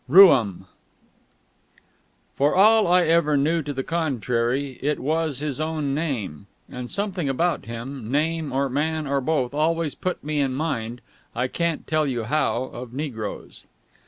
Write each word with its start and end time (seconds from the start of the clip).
ROOUM 0.07 0.65
For 2.35 2.55
all 2.55 2.87
I 2.87 3.03
ever 3.03 3.37
knew 3.37 3.61
to 3.61 3.71
the 3.71 3.83
contrary, 3.83 4.79
it 4.81 4.99
was 4.99 5.41
his 5.41 5.61
own 5.61 5.93
name; 5.93 6.47
and 6.71 6.89
something 6.89 7.29
about 7.29 7.65
him, 7.65 8.09
name 8.11 8.51
or 8.51 8.67
man 8.67 9.05
or 9.05 9.21
both, 9.21 9.53
always 9.53 9.93
put 9.93 10.23
me 10.23 10.39
in 10.39 10.55
mind, 10.55 11.01
I 11.35 11.47
can't 11.47 11.85
tell 11.85 12.07
you 12.07 12.23
how, 12.23 12.63
of 12.63 12.93
negroes. 12.93 13.65